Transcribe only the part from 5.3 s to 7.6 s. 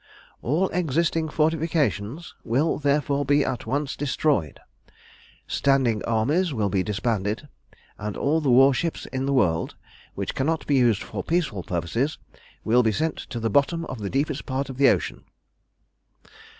standing armies will be disbanded,